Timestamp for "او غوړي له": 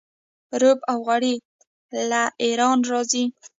0.91-2.21